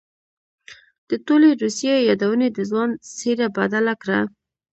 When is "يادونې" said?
2.09-2.47